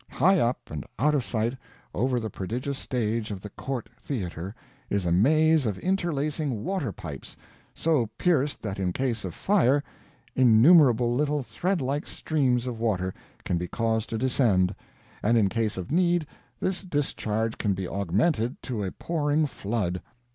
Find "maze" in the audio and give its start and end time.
5.11-5.67